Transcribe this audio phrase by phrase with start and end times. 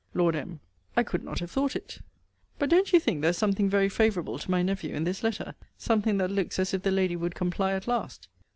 [0.15, 0.59] Lord M.
[0.97, 2.01] I could not have thought it.
[2.57, 5.53] But don't you think there is something very favourable to my nephew in this letter
[5.77, 8.27] something that looks as if the lady would comply at last?